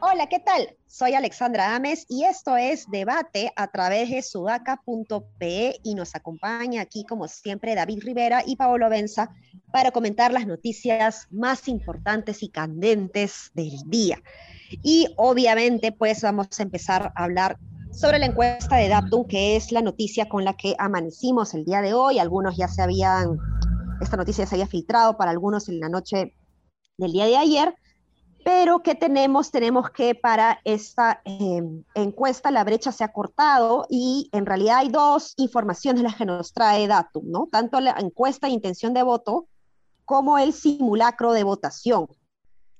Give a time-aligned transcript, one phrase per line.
[0.00, 0.76] Hola, ¿qué tal?
[0.86, 7.04] Soy Alexandra Ames y esto es Debate a través de sudaca.pe y nos acompaña aquí
[7.04, 9.30] como siempre David Rivera y Paolo Benza
[9.72, 14.22] para comentar las noticias más importantes y candentes del día.
[14.82, 17.58] Y obviamente pues vamos a empezar a hablar
[17.92, 21.82] sobre la encuesta de Daptum, que es la noticia con la que amanecimos el día
[21.82, 22.18] de hoy.
[22.18, 23.38] Algunos ya se habían,
[24.00, 26.34] esta noticia se había filtrado para algunos en la noche
[26.98, 27.74] del día de ayer
[28.46, 29.50] pero ¿qué tenemos?
[29.50, 34.88] Tenemos que para esta em, encuesta la brecha se ha cortado y en realidad hay
[34.88, 37.48] dos informaciones las que nos trae Datum, ¿no?
[37.50, 39.48] Tanto la encuesta de intención de voto
[40.04, 42.06] como el simulacro de votación.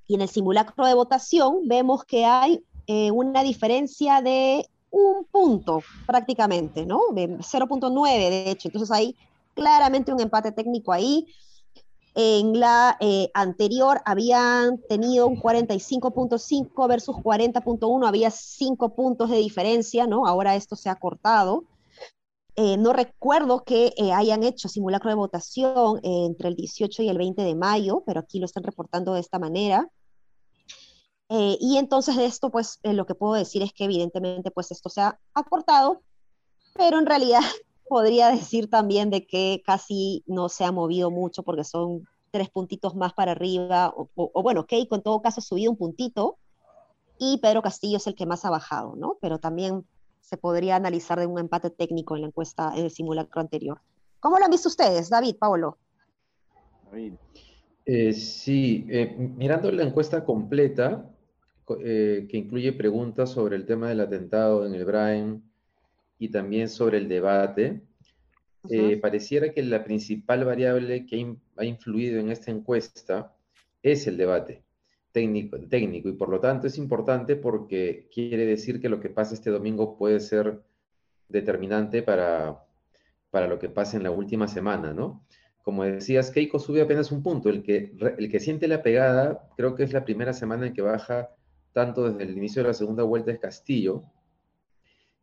[0.07, 5.81] Y en el simulacro de votación vemos que hay eh, una diferencia de un punto
[6.05, 7.01] prácticamente, ¿no?
[7.11, 8.69] 0.9 de hecho.
[8.69, 9.15] Entonces hay
[9.53, 11.27] claramente un empate técnico ahí.
[12.15, 20.07] En la eh, anterior habían tenido un 45.5 versus 40.1, había 5 puntos de diferencia,
[20.07, 20.25] ¿no?
[20.25, 21.65] Ahora esto se ha cortado.
[22.59, 27.17] Eh, no recuerdo que eh, hayan hecho simulacro de votación entre el 18 y el
[27.17, 29.89] 20 de mayo, pero aquí lo están reportando de esta manera.
[31.29, 35.01] y entonces de esto, pues lo que puedo decir es que evidentemente, pues esto se
[35.01, 36.01] ha acortado,
[36.73, 37.41] pero en realidad
[37.89, 42.95] podría decir también de que casi no se ha movido mucho porque son tres puntitos
[42.95, 46.37] más para arriba, o, bueno, Keiko en todo caso ha subido un puntito
[47.19, 49.17] y Pedro Castillo es el que más ha bajado, ¿no?
[49.21, 49.85] Pero también
[50.27, 53.79] se podría analizar de un empate técnico en la encuesta, en el simulacro anterior.
[54.19, 55.77] ¿Cómo lo han visto ustedes, David, Paolo?
[56.91, 57.13] David.
[57.85, 61.09] Eh, sí, eh, mirando la encuesta completa,
[61.79, 65.49] eh, que incluye preguntas sobre el tema del atentado en el Brain,
[66.19, 67.81] y también sobre el debate,
[68.69, 73.33] eh, pareciera que la principal variable que ha influido en esta encuesta
[73.81, 74.66] es el debate
[75.17, 79.33] técnico, técnico y por lo tanto es importante porque quiere decir que lo que pasa
[79.33, 80.61] este domingo puede ser
[81.27, 82.63] determinante para,
[83.31, 85.25] para lo que pase en la última semana, ¿no?
[85.63, 87.49] Como decías, Keiko sube apenas un punto.
[87.49, 90.83] El que, el que siente la pegada, creo que es la primera semana en que
[90.83, 91.31] baja
[91.73, 94.03] tanto desde el inicio de la segunda vuelta es Castillo,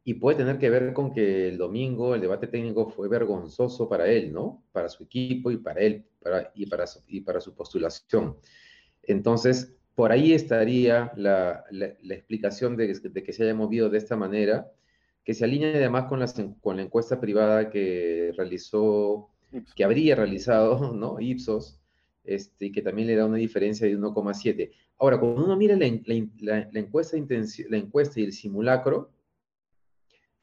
[0.03, 4.09] y puede tener que ver con que el domingo el debate técnico fue vergonzoso para
[4.09, 4.65] él, ¿no?
[4.72, 8.37] Para su equipo y para él para, y, para y para su postulación.
[9.06, 14.16] Entonces, por ahí estaría la, la, explicación de, de, que se haya movido de esta
[14.16, 14.71] manera,
[15.25, 19.31] que se alinea además con, las, con la encuesta privada que realizó,
[19.75, 21.21] que habría realizado, ¿no?
[21.21, 21.81] Ipsos,
[22.25, 24.71] este, que también le da una diferencia de 1,7.
[24.99, 25.87] Ahora, cuando uno mira la,
[26.41, 27.16] la, encuesta,
[27.69, 29.10] la encuesta y el simulacro,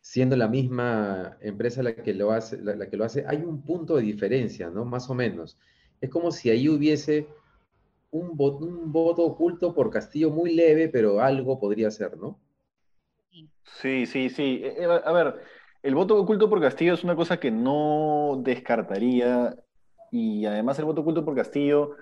[0.02, 3.96] siendo la misma empresa la que lo hace, la, que lo hace, hay un punto
[3.96, 4.84] de diferencia, ¿no?
[4.84, 5.58] Más o menos.
[6.02, 7.28] Es como si ahí hubiese
[8.12, 12.40] un, un voto oculto por Castillo muy leve, pero algo podría ser, ¿no?
[13.64, 14.62] Sí, sí, sí.
[14.64, 15.36] Eh, eh, a ver,
[15.82, 19.56] el voto oculto por Castillo es una cosa que no descartaría
[20.12, 21.96] y además el voto oculto por Castillo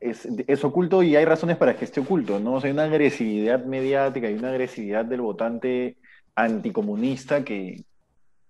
[0.00, 2.54] es, es, oculto y hay razones para que esté oculto, ¿no?
[2.54, 5.98] O sea, hay una agresividad mediática, hay una agresividad del votante
[6.34, 7.84] anticomunista que,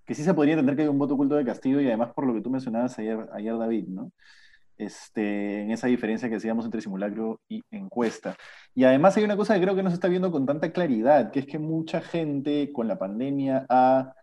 [0.07, 2.27] que sí se podría entender que hay un voto oculto de Castillo y además por
[2.27, 4.13] lo que tú mencionabas ayer, ayer David, ¿no?
[4.81, 8.35] Este, en esa diferencia que decíamos entre simulacro y encuesta.
[8.75, 11.31] Y además hay una cosa que creo que no se está viendo con tanta claridad,
[11.31, 14.15] que es que mucha gente con la pandemia ha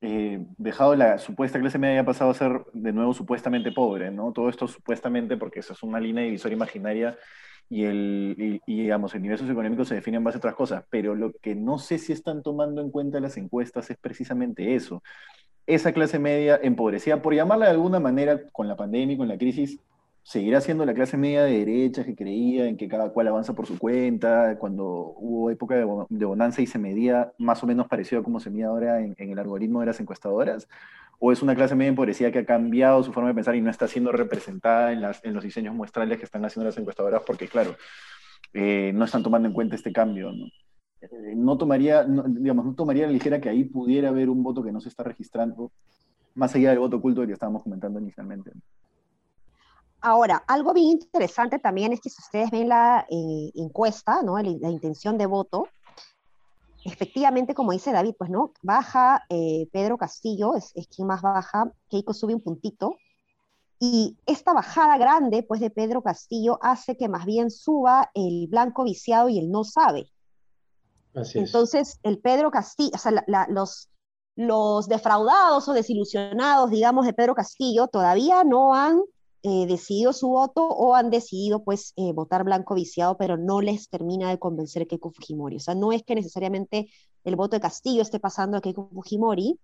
[0.00, 4.12] eh, dejado la supuesta clase media y ha pasado a ser de nuevo supuestamente pobre,
[4.12, 4.32] ¿no?
[4.32, 7.18] Todo esto supuestamente porque esa es una línea divisoria imaginaria
[7.68, 11.16] y, el, y, digamos, el nivel socioeconómico se define en base a otras cosas, pero
[11.16, 15.02] lo que no sé si están tomando en cuenta las encuestas es precisamente eso.
[15.70, 19.38] Esa clase media empobrecida, por llamarla de alguna manera, con la pandemia y con la
[19.38, 19.78] crisis,
[20.24, 23.66] seguirá siendo la clase media de derecha que creía en que cada cual avanza por
[23.66, 24.84] su cuenta, cuando
[25.16, 28.64] hubo época de, bonanza y se medía más o menos parecido a como se mide
[28.64, 30.68] ahora en, el algoritmo de las encuestadoras,
[31.20, 33.70] o es una clase media empobrecida que ha cambiado su forma de pensar y no
[33.70, 37.76] está siendo representada en los diseños muestrales que están haciendo las encuestadoras porque, claro,
[38.54, 40.32] eh, no están tomando en cuenta este cambio.
[40.32, 40.46] ¿no?
[41.02, 44.72] Eh, no tomaría, digamos, no tomaría la ligera que ahí pudiera haber un voto que
[44.72, 45.70] no se está registrando,
[46.34, 48.52] más allá del voto oculto que estábamos comentando inicialmente.
[50.02, 54.38] Ahora, algo bien interesante también es que si ustedes ven la eh, encuesta, ¿no?
[54.38, 55.68] la intención de voto,
[56.84, 62.14] efectivamente, como dice David, pues no, baja eh, Pedro Castillo, es, quien más baja, Keiko
[62.14, 62.96] sube un puntito,
[63.78, 68.84] y esta bajada grande, pues, de Pedro Castillo hace que más bien suba el blanco
[68.84, 70.10] viciado y el no sabe.
[71.14, 78.44] Entonces, el Pedro Castillo, o sea, los, defraudados o desilusionados, digamos, de Pedro Castillo todavía
[78.44, 79.00] no han
[79.42, 83.88] eh, decidido su voto o han decidido pues eh, votar blanco viciado, pero no les
[83.88, 85.56] termina de convencer Keiko Fujimori.
[85.56, 86.90] O sea, no es que necesariamente
[87.24, 89.58] el voto de Castillo esté pasando a Keiko Fujimori,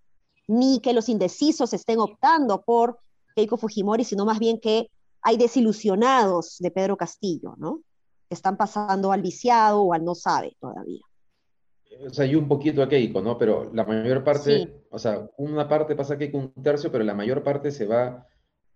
[0.48, 2.98] ni que los indecisos estén optando por
[3.34, 4.90] Keiko Fujimori, sino más bien que
[5.22, 7.80] hay desilusionados de Pedro Castillo, ¿no?
[8.30, 11.02] Están pasando al viciado o al no sabe todavía.
[12.04, 13.38] O sea, hay un poquito a Keiko, ¿no?
[13.38, 17.14] Pero la mayor parte, o sea, una parte pasa a Keiko un tercio, pero la
[17.14, 18.26] mayor parte se va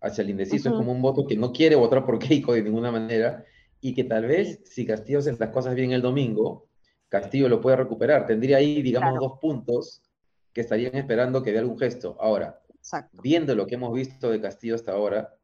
[0.00, 0.70] hacia el indeciso.
[0.70, 3.44] Es como un voto que no quiere votar por Keiko de ninguna manera
[3.80, 6.68] y que tal vez si Castillo hace las cosas bien el domingo,
[7.08, 8.26] Castillo lo puede recuperar.
[8.26, 10.02] Tendría ahí, digamos, dos puntos
[10.52, 12.16] que estarían esperando que dé algún gesto.
[12.20, 12.60] Ahora,
[13.22, 15.34] viendo lo que hemos visto de Castillo hasta ahora,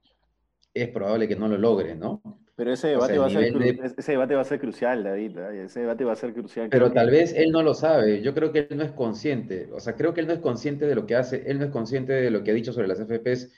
[0.72, 2.22] es probable que no lo logre, ¿no?
[2.56, 3.54] Pero ese debate, va, a ser
[3.98, 5.36] ese debate va a ser crucial, David.
[5.36, 5.64] ¿eh?
[5.66, 6.70] Ese debate va a ser crucial.
[6.70, 8.22] Pero tal vez él no lo sabe.
[8.22, 9.68] Yo creo que él no es consciente.
[9.74, 11.44] O sea, creo que él no es consciente de lo que hace.
[11.46, 13.52] Él no es consciente de lo que ha dicho sobre las FPs,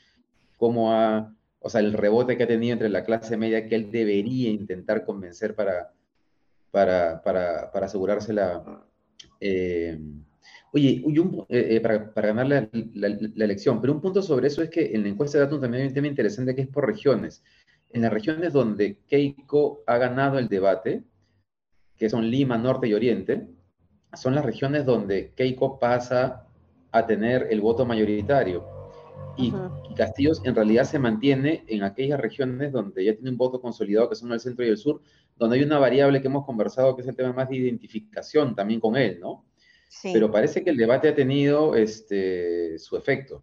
[0.56, 3.92] cómo ha, o sea, el rebote que ha tenido entre la clase media que él
[3.92, 5.92] debería intentar convencer para,
[6.72, 8.84] para, para, para asegurarse la,
[9.40, 9.96] eh,
[10.72, 11.02] Oye,
[11.48, 15.08] eh, eh, para, ganar la, elección, pero un punto sobre eso es que en la
[15.08, 17.42] encuesta de datos también hay un tema interesante que es por regiones.
[17.90, 21.04] En las regiones donde Keiko ha ganado el debate,
[21.96, 23.48] que son Lima, Norte y Oriente,
[24.14, 26.46] son las regiones donde Keiko pasa
[26.92, 28.66] a tener el voto mayoritario.
[29.36, 29.52] Y,
[29.94, 34.14] Castillos en realidad se mantiene en aquellas regiones donde ya tiene un voto consolidado, que
[34.14, 35.00] son el centro y el sur,
[35.36, 38.80] donde hay una variable que hemos conversado, que es el tema más de identificación también
[38.80, 39.44] con él, ¿no?
[40.02, 43.42] Pero parece que el debate ha tenido este, su efecto.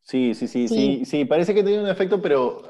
[0.00, 2.62] Sí, sí, sí, sí, sí, parece que ha tenido un efecto, pero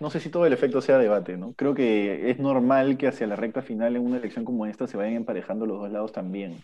[0.00, 1.52] no sé si todo el efecto sea debate, ¿no?
[1.54, 4.96] Creo que es normal que hacia la recta final en una elección como esta se
[4.96, 6.62] vayan emparejando los dos lados también.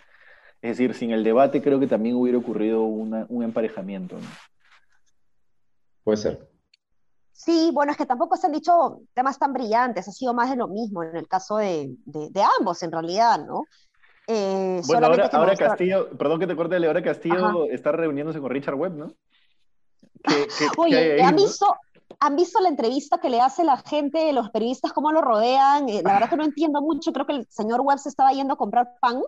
[0.63, 4.29] Es decir, sin el debate creo que también hubiera ocurrido un emparejamiento, ¿no?
[6.03, 6.49] Puede ser.
[7.33, 10.57] Sí, bueno, es que tampoco se han dicho temas tan brillantes, ha sido más de
[10.57, 13.65] lo mismo en el caso de, de ambos, en realidad, ¿no?
[14.27, 18.95] Eh, bueno, ahora, Castillo, perdón que te corte, ahora Castillo está reuniéndose con Richard Webb,
[18.95, 19.13] ¿no?
[20.79, 21.77] Oye, ¿han, visto,
[22.21, 25.89] ¿han visto la entrevista que le hace la gente, los periodistas, cómo lo rodean?
[25.89, 28.55] Eh, la verdad que no entiendo mucho, creo que el señor Webb se estaba yendo
[28.55, 29.23] a comprar pan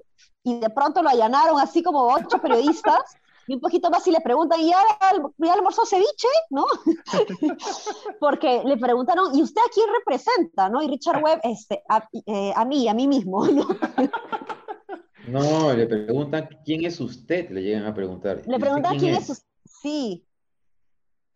[0.44, 3.00] y de pronto lo allanaron así como ocho periodistas.
[3.46, 4.78] y un poquito más y le preguntan, ¿y ya,
[5.38, 6.28] ya almorzó ceviche?
[6.50, 6.66] ¿No?
[8.20, 10.69] Porque le preguntaron, ¿y usted a quién representa?
[10.69, 10.82] ¿no?
[10.82, 13.66] Y Richard Webb, este, a, eh, a mí, a mí mismo, ¿no?
[15.28, 18.42] No, le preguntan quién es usted, le llegan a preguntar.
[18.46, 19.28] Le preguntan quién, es?
[19.28, 19.46] usted.
[19.64, 20.25] Sí.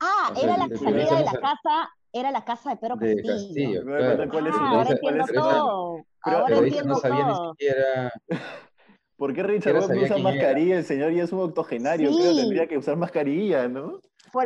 [0.05, 3.23] Ah, era la salida de la casa, era la casa de Pedro Castillo.
[3.23, 4.31] De Castillo claro.
[4.31, 6.05] ¿Cuál es ah, ahora entiendo todo.
[6.23, 7.45] ahora entiendo no sabía todo.
[7.45, 8.13] ni siquiera.
[9.17, 10.79] ¿Por qué Richard no usa mascarilla?
[10.79, 12.19] El señor ya es un octogenario, sí.
[12.19, 14.01] creo que tendría que usar mascarilla, ¿no?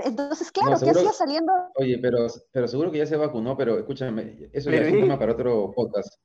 [0.05, 1.53] entonces, claro, ¿qué hacía saliendo?
[1.76, 5.19] Oye, pero, pero seguro que ya se vacunó, pero escúchame, eso ya es un tema
[5.19, 6.20] para otro podcast.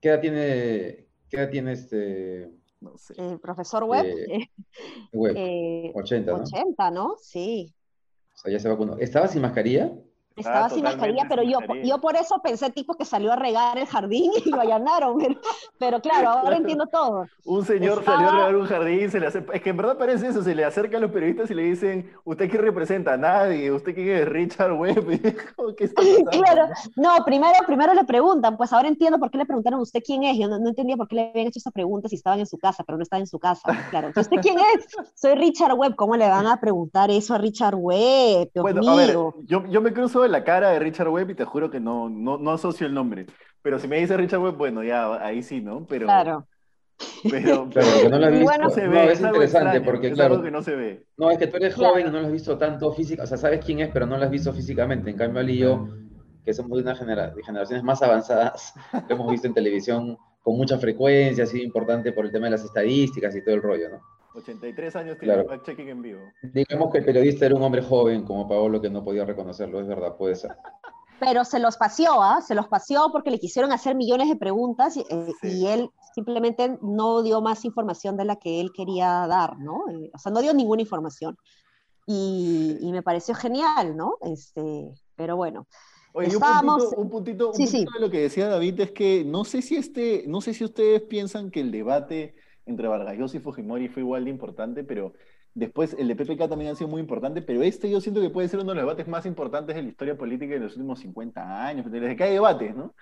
[0.00, 2.52] ¿Qué edad tiene, ¿Qué edad tiene este?
[2.80, 3.14] No sé.
[3.16, 4.06] El profesor Webb.
[4.06, 4.50] Eh,
[5.12, 5.96] Webb.
[5.96, 6.42] 80, ¿no?
[6.42, 7.16] 80, ¿no?
[7.20, 7.74] Sí.
[8.36, 8.96] O sea, ya se vacunó.
[8.98, 9.92] ¿Estaba sin mascarilla?
[10.36, 13.86] Estaba sin mascarilla, pero yo, yo por eso pensé tipo que salió a regar el
[13.86, 15.16] jardín y lo allanaron.
[15.78, 17.26] Pero, claro, ahora entiendo todo.
[17.44, 20.28] Un señor salió a regar un jardín, se le hace, es que en verdad parece
[20.28, 23.14] eso, se le acerca a los periodistas y le dicen, ¿usted qué representa?
[23.14, 25.06] A nadie, ¿usted quién es Richard Webb?
[25.76, 25.88] ¿Qué
[26.30, 30.22] claro, no, primero, primero le preguntan, pues ahora entiendo por qué le preguntaron usted quién
[30.24, 30.38] es.
[30.38, 32.84] Yo no, entendía por qué le habían hecho esa pregunta si estaban en su casa,
[32.84, 33.86] pero no estaba en su casa.
[33.90, 34.86] Claro, ¿usted quién es?
[35.14, 38.50] Soy Richard Webb, ¿cómo le van a preguntar eso a Richard Webb?
[38.54, 41.70] bueno, a ver, yo, yo me cruzo la cara de Richard Webb y te juro
[41.70, 43.26] que no, no, no asocio el nombre.
[43.62, 45.86] Pero si me dice Richard Webb, bueno, ya ahí sí, ¿no?
[45.86, 46.46] Pero, claro.
[47.30, 48.44] Pero, pero no lo has visto.
[48.44, 50.42] Bueno, se ve, es, interesante porque, claro.
[50.42, 51.06] que no se ve.
[51.16, 53.22] No, es que tú eres joven y no lo has visto tanto físico.
[53.22, 55.10] O sea, sabes quién es, pero no lo has visto físicamente.
[55.10, 55.88] En cambio, Ali y yo,
[56.44, 60.56] que somos de una genera de generaciones más avanzadas, lo hemos visto en televisión con
[60.56, 63.88] mucha frecuencia, ha sido importante por el tema de las estadísticas y todo el rollo,
[63.90, 64.00] ¿no?
[64.36, 65.62] 83 años tiene claro.
[65.62, 66.20] checking en vivo.
[66.42, 69.86] Digamos que el periodista era un hombre joven como Paolo que no podía reconocerlo, es
[69.86, 70.52] verdad, puede ser.
[71.18, 72.42] Pero se los paseó, ¿ah?
[72.42, 77.22] Se los paseó porque le quisieron hacer millones de preguntas y, eh, él simplemente no
[77.22, 79.84] dio más información de la que él quería dar, ¿no?
[79.88, 81.36] Eh, o sea, no dio ninguna información.
[82.06, 84.18] Y, me pareció genial, ¿no?
[84.20, 85.66] Este, pero bueno.
[86.12, 86.84] Oye, Estábamos...
[86.96, 90.24] un puntito, un puntito, de lo que decía David es que no sé si este,
[90.26, 92.34] no sé si ustedes piensan que el debate
[92.66, 95.14] entre Vargas Llosa y Fujimori fue igual de importante, pero
[95.54, 98.48] después el de PPK también ha sido muy importante, pero este yo siento que puede
[98.48, 101.66] ser uno de los debates más importantes de la historia política de los últimos 50
[101.66, 102.94] años, desde que hay debates, ¿no?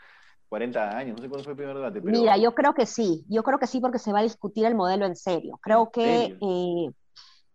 [0.48, 2.00] 40 años, no sé cuándo fue el primer debate.
[2.00, 4.76] Mira, yo creo que sí, yo creo que sí porque se va a discutir el
[4.76, 5.58] modelo en serio.
[5.60, 6.36] Creo que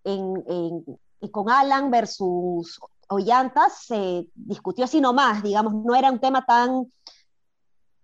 [0.03, 6.91] eh, con Alan versus Ollantas se discutió así nomás, digamos, no era un tema tan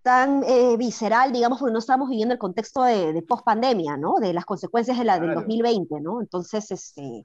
[0.05, 4.17] tan eh, visceral, digamos, porque no estamos viviendo el contexto de, post-pandemia, ¿no?
[4.21, 6.21] De las consecuencias de la, del 2020, ¿no?
[6.21, 7.23] Entonces, este,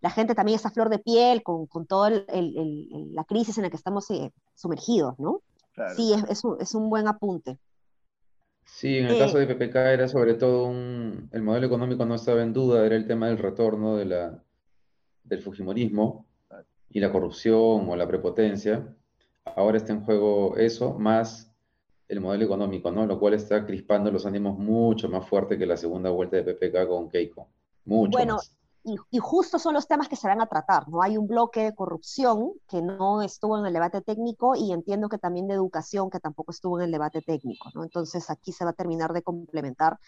[0.00, 3.76] la gente también está flor de piel con, con toda la crisis en la que
[3.76, 5.42] estamos eh, sumergidos, ¿no?
[5.96, 7.58] Sí, es, es, un, es, un, buen apunte.
[8.64, 12.14] Sí, en el caso de eh, PPK era sobre todo un, el modelo económico no
[12.14, 14.42] estaba en duda, era el tema del retorno de la,
[15.24, 16.24] del Fujimorismo
[16.88, 18.88] y la corrupción o la prepotencia.
[19.44, 21.53] Ahora está en juego eso, más
[22.08, 23.06] el modelo económico, ¿no?
[23.06, 26.88] Lo cual está crispando los ánimos mucho más fuerte que la segunda vuelta de PPK
[26.88, 27.48] con Keiko.
[27.86, 28.56] Mucho bueno, más.
[28.86, 31.00] Y, y, justo son los temas que se van a tratar, ¿no?
[31.00, 35.16] Hay un bloque de corrupción que no estuvo en el debate técnico y entiendo que
[35.16, 37.82] también de educación que tampoco estuvo en el debate técnico, ¿no?
[37.82, 39.98] Entonces aquí se va a terminar de complementar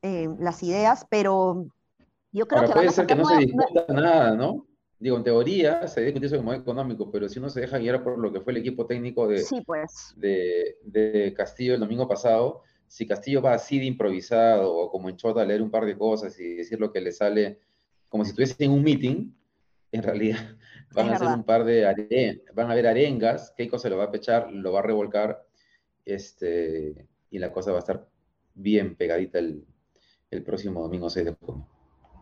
[0.00, 1.66] eh, las ideas, pero
[2.32, 2.72] yo creo que...
[2.72, 4.64] Puede ser que no se discuta nada, ¿no?
[4.98, 7.78] Digo, en teoría se debe discutir sobre el modelo económico, pero si uno se deja
[7.78, 10.14] guiar por lo que fue el equipo técnico de, pues.
[10.16, 15.42] de, Castillo el domingo pasado, si Castillo va así de improvisado o como en Chota
[15.42, 17.60] a leer un par de cosas y decir lo que le sale,
[18.08, 19.32] como si estuviese en un meeting,
[19.92, 20.38] en realidad
[20.94, 24.04] van a hacer un par de arengas, van a haber arengas, Keiko se lo va
[24.04, 25.44] a pechar, lo va a revolcar,
[26.04, 28.08] este, y la cosa va a estar
[28.54, 29.66] bien pegadita el,
[30.44, 31.66] próximo domingo 6 de junio.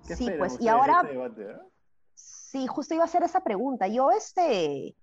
[0.03, 1.03] Sí, pues, y ahora...
[1.11, 1.74] Eh?
[2.55, 3.89] Sí, justo iba a hacer esa pregunta.
[3.89, 4.95] Yo, este,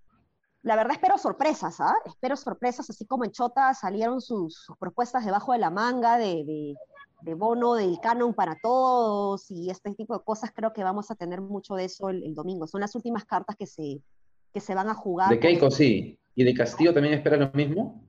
[0.61, 1.93] la verdad espero sorpresas, ¿ah?
[2.05, 6.77] Espero sorpresas, así como en Chota salieron sus, propuestas debajo de la manga de,
[7.35, 11.41] bono del canon para todos y este tipo de cosas, creo que vamos a tener
[11.41, 12.67] mucho de eso el, domingo.
[12.67, 14.01] Son las últimas cartas que se,
[14.53, 15.27] que se van a jugar.
[15.27, 16.17] De Keiko sí.
[16.33, 18.01] ¿Y de Castillo también espera lo mismo?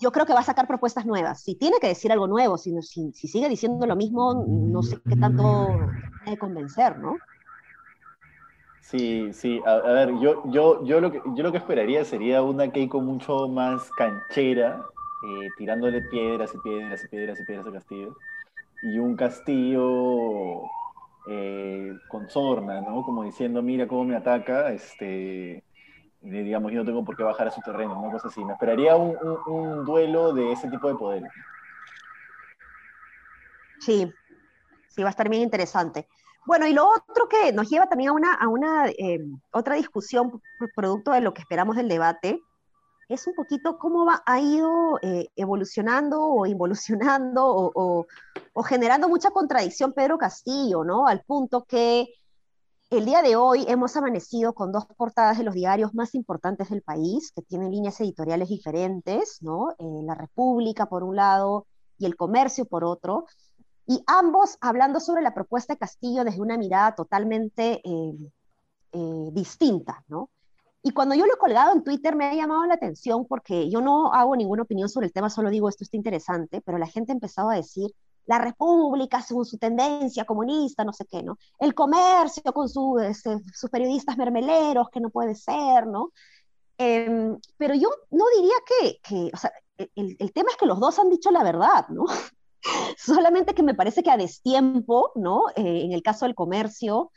[0.00, 1.44] Yo creo que va a sacar propuestas nuevas.
[1.44, 4.98] Si tiene que decir algo nuevo, si, si, si sigue diciendo lo mismo, no sé
[5.08, 5.78] qué tanto
[6.26, 7.14] de convencer, ¿no?
[8.90, 12.70] Sí, sí, a, ver, yo, yo, yo, lo que, yo lo que esperaría sería una
[12.70, 14.86] Keiko mucho más canchera,
[15.26, 18.16] eh, tirándole piedras y piedras y piedras y piedras a Castillo,
[18.82, 20.62] y un Castillo
[21.26, 23.02] eh, con sorna, ¿no?
[23.02, 25.64] Como diciendo, mira cómo me ataca, este,
[26.20, 28.44] digamos, yo no tengo por qué bajar a su terreno, una cosa así.
[28.44, 29.16] Me esperaría un,
[29.46, 31.22] un duelo de ese tipo de poder.
[33.80, 34.14] Sí,
[34.86, 36.06] sí, va a estar bien interesante.
[36.46, 39.18] Bueno, y lo otro que nos lleva también a una, a una eh,
[39.50, 40.40] otra discusión
[40.76, 42.40] producto de lo que esperamos del debate,
[43.08, 48.06] es un poquito cómo va, ha ido eh, evolucionando o involucionando o,
[48.52, 51.06] o, generando mucha contradicción Pedro Castillo, ¿no?
[51.06, 52.08] Al punto que
[52.90, 56.82] el día de hoy hemos amanecido con dos portadas de los diarios más importantes del
[56.82, 59.72] país, que tienen líneas editoriales diferentes, ¿no?
[59.78, 61.66] Eh, la República por un lado
[61.98, 63.26] y el Comercio por otro,
[63.86, 68.32] y ambos hablando sobre la propuesta de Castillo desde una mirada totalmente eh,
[68.92, 70.30] eh, distinta, ¿no?
[70.82, 73.80] Y cuando yo lo he colgado en Twitter me ha llamado la atención porque yo
[73.80, 77.12] no hago ninguna opinión sobre el tema, solo digo esto está interesante, pero la gente
[77.12, 77.90] ha empezado a decir
[78.26, 81.38] la república según su tendencia comunista, no sé qué, ¿no?
[81.58, 82.68] El comercio con
[83.02, 86.12] este, sus periodistas mermeleros, que no puede ser, ¿no?
[86.78, 90.78] Em, pero yo no diría que, que o sea, el, el, tema es que los
[90.80, 92.04] dos han dicho la verdad, ¿no?
[92.98, 95.44] Solamente que me parece que a destiempo, ¿no?
[95.56, 97.10] Eh, en el caso del comercio,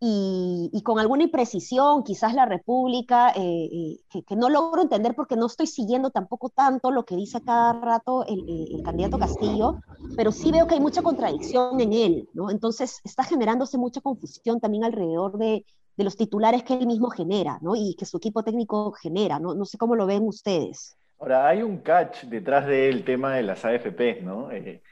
[0.00, 5.46] y, con alguna imprecisión, quizás la República, eh, eh, que, no logro entender porque no
[5.46, 9.80] estoy siguiendo tampoco tanto lo que dice cada rato el, candidato Castillo,
[10.16, 12.50] pero sí veo que hay mucha contradicción en él, ¿no?
[12.50, 15.66] Entonces está generándose mucha confusión también alrededor de,
[15.96, 17.74] de los titulares que él mismo genera, ¿no?
[17.74, 19.54] Y que su equipo técnico genera, ¿no?
[19.54, 20.97] No sé cómo lo ven ustedes.
[21.18, 24.52] Ahora, hay un catch detrás del tema de las AFP, ¿no?
[24.52, 24.82] Eh,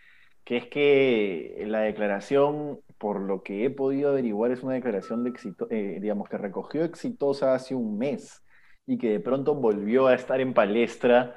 [0.44, 5.30] que es que la declaración, por lo que he podido averiguar, es una declaración de
[5.30, 8.42] éxito, eh, digamos, que recogió exitosa hace un mes
[8.86, 11.34] y que de pronto volvió a estar en palestra.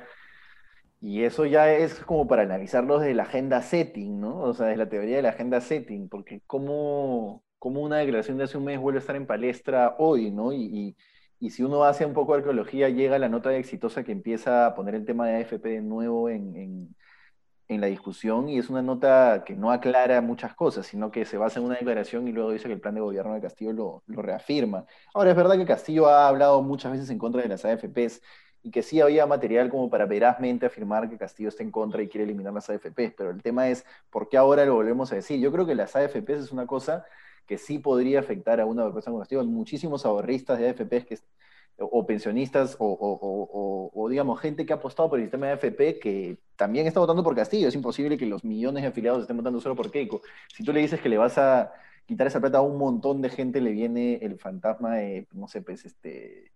[1.02, 4.40] Y eso ya es como para analizarlo desde la agenda setting, ¿no?
[4.42, 8.46] O sea, desde la teoría de la agenda setting, porque cómo, cómo una declaración de
[8.46, 10.52] hace un mes vuelve a estar en palestra hoy, ¿no?
[10.54, 10.96] y
[11.40, 14.96] y si uno hace un poco arqueología, llega la nota exitosa que empieza a poner
[14.96, 16.96] el tema de AFP de nuevo en,
[17.70, 21.60] la discusión y es una nota que no aclara muchas cosas, sino que se basa
[21.60, 24.22] en una declaración y luego dice que el plan de gobierno de Castillo lo, lo
[24.24, 24.86] reafirma.
[25.14, 28.22] Ahora, es verdad que Castillo ha hablado muchas veces en contra de las AFPs
[28.64, 32.10] y que sí había material como para verazmente afirmar que Castillo está en contra y
[32.10, 35.40] quiere eliminar las AFPs, pero el tema es, ¿por qué ahora lo volvemos a decir?
[35.40, 37.06] Yo creo que las AFPs es una cosa
[37.50, 39.42] que sí podría afectar a una persona con Castillo.
[39.42, 41.18] Hay muchísimos ahorristas de AFPs que
[41.80, 46.86] o pensionistas o, digamos, gente que ha apostado por el sistema de AFP que también
[46.86, 47.68] está votando por Castillo.
[47.68, 50.22] Es imposible que los millones de afiliados estén votando solo por Keiko.
[50.56, 51.74] Si tú le dices que le vas a
[52.06, 55.64] quitar esa plata a un montón de gente, le viene el fantasma de, no sé,
[55.64, 56.52] pues, este...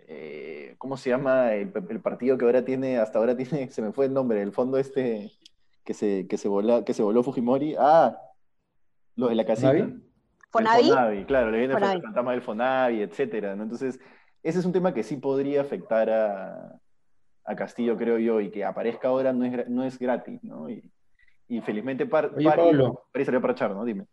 [0.00, 1.70] Eh, ¿Cómo se llama el,
[2.02, 5.32] partido que ahora tiene, hasta ahora tiene, se me fue el nombre, el fondo este
[5.82, 6.50] que se, que se,
[6.84, 7.74] que se voló Fujimori?
[7.78, 8.20] Ah,
[9.14, 9.88] los de la casita.
[10.56, 11.24] ¿Fonavi?
[11.24, 13.98] claro, le viene el fantasma del Fonavi, etcétera, Entonces,
[14.42, 16.80] ese es un tema que sí podría afectar a,
[17.56, 20.68] Castillo, creo yo, y que aparezca ahora no es, no es gratis, ¿no?
[20.68, 20.90] Y,
[21.62, 23.84] felizmente par, Oye, Pablo, salió para echar, ¿no?
[23.84, 24.06] Dime.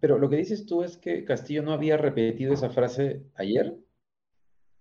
[0.00, 3.76] Pero lo que dices tú es que Castillo no había repetido esa frase ayer.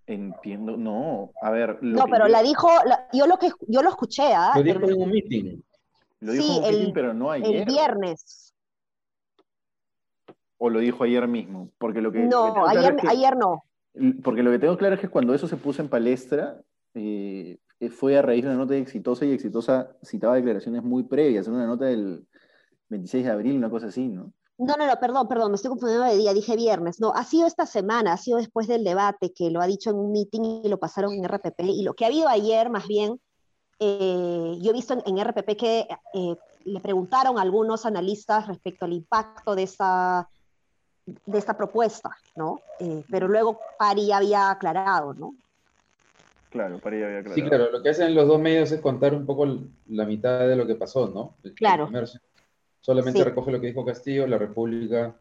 [0.06, 1.32] Entiendo, no.
[1.42, 1.80] A ver.
[1.82, 2.70] no, pero la dijo,
[3.14, 4.54] yo lo que yo lo escuché, ¿ah?
[4.56, 5.62] Lo dijo en un meeting.
[6.22, 7.58] Lo dijo en un meeting, pero no ayer.
[7.58, 8.54] El viernes.
[10.58, 11.70] ¿O lo dijo ayer mismo?
[11.78, 12.20] Porque lo que.
[12.20, 13.64] No, ayer, ayer no.
[14.24, 16.62] Porque lo que tengo claro es que cuando eso se puso en palestra,
[16.94, 17.58] eh,
[17.92, 21.54] fue a raíz de una nota de exitosa y exitosa citaba declaraciones muy previas, en
[21.54, 22.26] una nota del
[22.90, 24.34] 26 de abril, una cosa así, ¿no?
[24.60, 27.00] No, no, no, perdón, perdón, me estoy confundiendo de día, dije viernes.
[27.00, 29.98] No, ha sido esta semana, ha sido después del debate que lo ha dicho en
[29.98, 31.60] un meeting y lo pasaron en RPP.
[31.60, 33.22] Y lo que ha habido ayer, más bien,
[33.80, 36.36] eh, yo he visto en, RPP que eh,
[36.66, 40.28] le preguntaron a algunos analistas respecto al impacto de esta
[41.26, 42.62] de esta propuesta, ¿no?
[42.80, 45.36] Eh, pero luego Pari había aclarado, ¿no?
[46.50, 47.36] Claro, Pari había aclarado.
[47.36, 49.46] Sí, claro, lo que hacen los dos medios es contar un poco
[49.88, 51.36] la mitad de lo que pasó, ¿no?
[51.56, 51.90] Claro.
[52.82, 55.16] solamente recoge lo que dijo Castillo, la República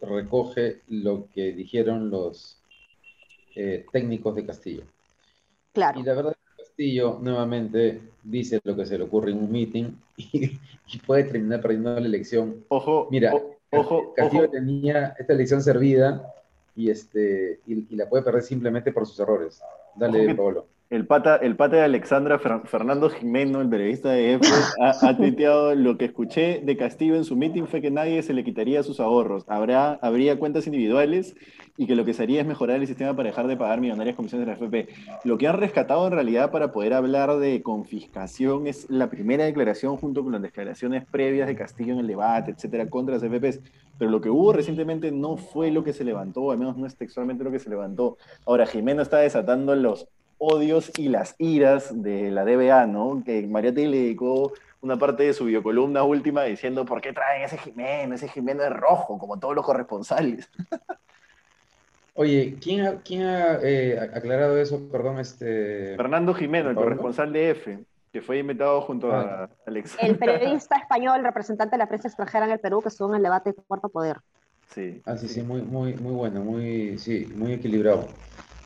[0.00, 2.58] recoge lo que dijeron los
[3.54, 4.84] eh, técnicos de Castillo.
[5.72, 6.00] Claro.
[6.00, 9.52] Y la verdad es que Castillo nuevamente dice lo que se le ocurre en un
[9.52, 10.58] meeting y,
[11.06, 12.64] puede terminar perdiendo la elección.
[12.68, 13.32] Ojo, mira,
[13.72, 16.34] Ojo, Castillo tenía esta elección servida
[16.74, 19.62] y, este, y, la puede perder simplemente por sus errores.
[19.94, 20.66] Dale, Pablo.
[20.90, 24.48] El pata, el pata de Alexandra, Fernando Jimeno, el periodista de EFE,
[24.80, 28.42] ha, tuiteado lo que escuché de Castillo en su meeting fue que nadie se le
[28.42, 29.44] quitaría sus ahorros.
[29.46, 31.36] Habrá, habría cuentas individuales
[31.76, 34.16] y que lo que se haría es mejorar el sistema para dejar de pagar millonarias
[34.16, 34.88] comisiones de la FP.
[35.22, 39.96] Lo que han rescatado en realidad para poder hablar de confiscación es la primera declaración
[39.96, 43.60] junto con las declaraciones previas de Castillo en el debate, etcétera, contra las FPs.
[43.96, 46.96] Pero lo que hubo recientemente no fue lo que se levantó, al menos no es
[46.96, 48.18] textualmente lo que se levantó.
[48.44, 50.08] Ahora, Jimeno está desatando los
[50.40, 53.22] odios y las iras de la DBA, ¿no?
[53.24, 57.58] Que Mariate le dedicó una parte de su biocolumna última diciendo, ¿por qué traen ese
[57.58, 58.14] Jimeno?
[58.14, 60.50] Ese Jimeno es rojo, como todos los corresponsales.
[62.14, 64.88] Oye, ¿quién ha, quién ha eh, aclarado eso?
[64.90, 65.96] Perdón, este...
[65.96, 67.78] Fernando Jimeno, el corresponsal de EFE,
[68.12, 69.48] que fue invitado junto a ah.
[69.66, 69.96] Alex.
[70.00, 73.22] El periodista español, representante de la prensa extranjera en el Perú, que estuvo en el
[73.22, 74.18] debate de Cuarto Poder.
[74.68, 75.02] Sí.
[75.04, 78.06] Ah, sí, sí, muy, muy, muy bueno, muy, sí, muy equilibrado.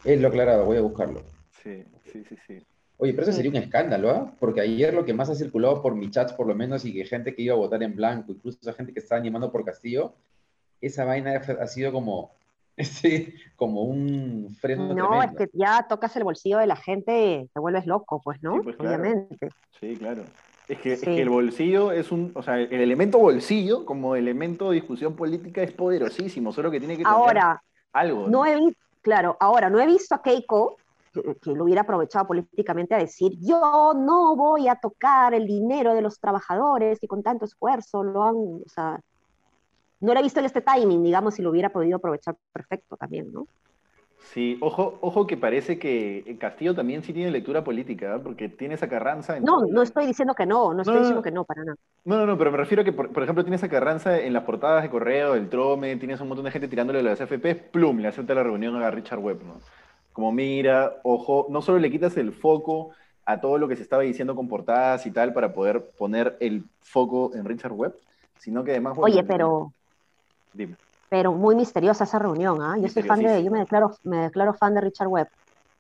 [0.05, 1.23] Él lo ha aclarado, voy a buscarlo.
[1.65, 2.63] Sí, sí, sí, sí.
[2.99, 4.33] Oye, pero eso sería un escándalo, ¿ah?
[4.39, 7.05] Porque ayer lo que más ha circulado por mi chat, por lo menos, y que
[7.05, 10.13] gente que iba a votar en blanco, incluso esa gente que estaba animando por Castillo,
[10.81, 12.31] esa vaina ha sido como,
[12.79, 14.95] sí, como un freno.
[14.95, 18.63] No, es que ya tocas el bolsillo de la gente, te vuelves loco, pues, ¿no?
[18.63, 19.49] Pues, Obviamente.
[19.81, 20.23] Sí, claro.
[20.69, 24.71] Es que, es que, el bolsillo es un, o sea, el elemento bolsillo como elemento
[24.71, 28.29] de discusión política es poderosísimo, solo que tiene que tener ahora, algo.
[28.29, 28.47] ¿no?
[28.47, 30.79] he visto, claro, ahora no he visto a Keiko
[31.41, 36.03] que, lo hubiera aprovechado políticamente a decir, yo no voy a tocar el dinero de
[36.03, 39.01] los trabajadores y con tanto esfuerzo lo han, o sea,
[40.01, 43.33] no lo he visto en este timing, digamos, si lo hubiera podido aprovechar perfecto también,
[43.33, 43.47] ¿no?
[44.33, 48.21] Sí, ojo, ojo que parece que Castillo también sí tiene lectura política, ¿eh?
[48.23, 49.37] porque tiene esa carranza.
[49.37, 51.77] En no, no estoy diciendo que no, no estoy diciendo que no, para nada.
[52.05, 54.45] No, no, no, pero me refiero a que, por, ejemplo, tiene esa carranza en las
[54.45, 57.99] portadas de correo, del Trome, tienes un montón de gente tirándole a las FP, plum,
[57.99, 59.61] le acepta la reunión a Richard Webb, ¿no?
[60.15, 62.91] Como mira, ojo, no solo le quitas el foco
[63.27, 66.65] a todo lo que se estaba diciendo con portadas y tal para poder poner el
[66.83, 67.97] foco en Richard Webb,
[68.39, 68.97] sino que además...
[68.97, 69.73] Oye, pero...
[70.53, 70.77] Dime.
[71.09, 72.77] Pero muy misteriosa esa reunión, ¿ah?
[72.79, 75.29] Yo soy fan de, yo me declaro, me declaro fan de Richard Webb.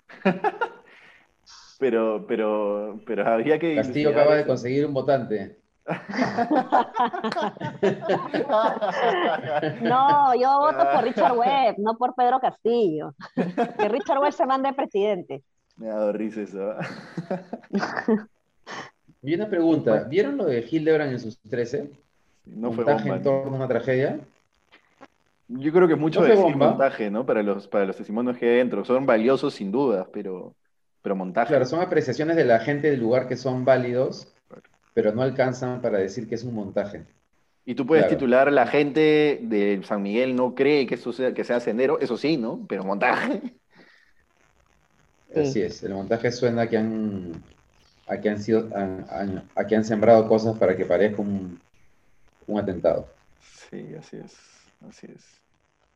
[1.78, 3.76] pero, pero, pero había que...
[3.76, 5.60] Castillo acaba de conseguir un votante.
[9.82, 13.14] no, yo voto por Richard Webb, no por Pedro Castillo.
[13.34, 15.42] Que Richard Webb se mande presidente.
[15.76, 16.74] Me ha dado risa eso.
[19.22, 21.90] y una pregunta, ¿vieron lo de Hildebrand en sus 13?
[22.46, 24.20] No fue bomba, en torno a una tragedia.
[25.48, 27.26] Yo creo que mucho de montaje, ¿no?
[27.26, 28.86] Para los, para los testimonios que hay dentro.
[28.86, 30.54] Son valiosos sin duda, pero,
[31.02, 31.48] pero montaje.
[31.48, 34.33] Claro, son apreciaciones de la gente del lugar que son válidos
[34.94, 37.04] pero no alcanzan para decir que es un montaje.
[37.66, 41.44] Y tú puedes titular, la gente de San Miguel no cree que eso sea, que
[41.44, 42.64] sea sendero, eso sí, ¿no?
[42.68, 43.40] Pero montaje.
[45.34, 47.32] Así es, el montaje suena a que han,
[48.06, 51.58] a que han, sido, a, que han sembrado cosas para que parezca un,
[52.46, 53.08] un atentado.
[53.40, 54.36] Sí, así es,
[54.88, 55.40] así es.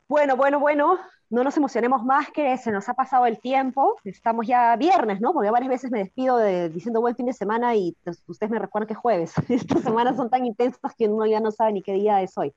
[0.08, 0.98] Bueno, bueno, bueno,
[1.30, 3.96] no nos emocionemos más que se nos ha pasado el tiempo.
[4.04, 5.32] Estamos ya viernes, ¿no?
[5.32, 8.58] Porque varias veces me despido de, diciendo buen fin de semana y pues, ustedes me
[8.58, 9.32] recuerdan que es jueves.
[9.48, 12.52] Estas semanas son tan intensas que uno ya no sabe ni qué día es hoy.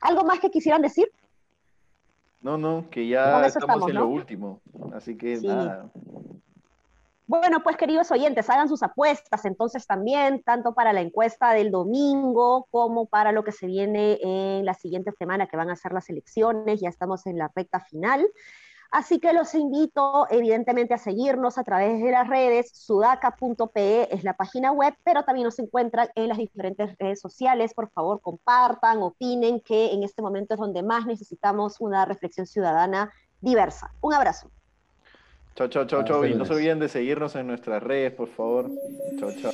[0.00, 1.10] ¿Algo más que quisieran decir?
[2.40, 4.60] No, no, que ya estamos, en lo último.
[4.92, 5.90] Así que nada.
[7.26, 12.66] Bueno, pues queridos oyentes, hagan sus apuestas entonces también, tanto para la encuesta del domingo
[12.70, 16.10] como para lo que se viene en la siguiente semana, que van a ser las
[16.10, 18.26] elecciones, ya estamos en la recta final.
[18.90, 24.36] Así que los invito evidentemente a seguirnos a través de las redes, sudaca.pe es la
[24.36, 27.74] página web, pero también nos encuentran en las diferentes redes sociales.
[27.74, 33.10] Por favor, compartan, opinen, que en este momento es donde más necesitamos una reflexión ciudadana
[33.40, 33.92] diversa.
[34.00, 34.50] Un abrazo.
[35.54, 36.26] Chao, chao, chao, chao.
[36.26, 38.70] Y no se olviden de seguirnos en nuestras redes, por favor.
[39.18, 39.52] Chao, chao.